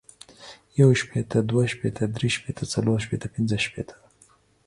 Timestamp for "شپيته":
1.01-1.37, 1.73-2.03, 3.05-3.27, 3.65-3.95